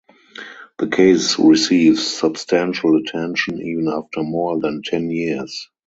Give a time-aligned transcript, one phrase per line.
[0.79, 5.69] The case receives substantial attention even after more than ten years.